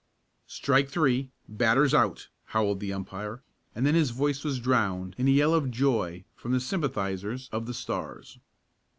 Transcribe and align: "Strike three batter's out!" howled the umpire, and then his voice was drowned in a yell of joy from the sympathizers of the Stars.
"Strike 0.47 0.89
three 0.89 1.29
batter's 1.47 1.93
out!" 1.93 2.29
howled 2.45 2.79
the 2.79 2.91
umpire, 2.91 3.43
and 3.75 3.85
then 3.85 3.93
his 3.93 4.09
voice 4.09 4.43
was 4.43 4.59
drowned 4.59 5.13
in 5.19 5.27
a 5.27 5.29
yell 5.29 5.53
of 5.53 5.69
joy 5.69 6.23
from 6.35 6.53
the 6.53 6.59
sympathizers 6.59 7.47
of 7.51 7.67
the 7.67 7.73
Stars. 7.75 8.39